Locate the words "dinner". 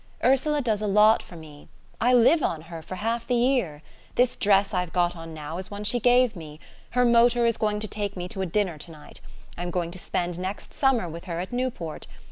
8.47-8.79